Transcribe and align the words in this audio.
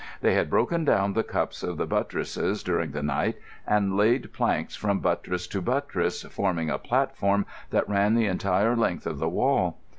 They 0.21 0.33
had 0.33 0.49
broken 0.49 0.83
down 0.83 1.13
the 1.13 1.21
cups 1.21 1.61
of 1.61 1.77
the 1.77 1.85
buttresses 1.85 2.63
during 2.63 2.89
the 2.89 3.03
night 3.03 3.35
and 3.67 3.95
laid 3.95 4.33
planks 4.33 4.75
from 4.75 4.99
buttress 4.99 5.45
to 5.49 5.61
buttress, 5.61 6.23
forming 6.23 6.71
a 6.71 6.79
platform 6.79 7.45
that 7.69 7.87
ran 7.87 8.15
the 8.15 8.25
entire 8.25 8.75
length 8.75 9.05
of 9.05 9.19
the 9.19 9.29
wall. 9.29 9.77